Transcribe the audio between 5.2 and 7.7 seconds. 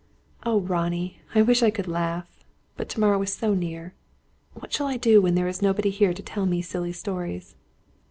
when there is nobody here to tell me silly stories?"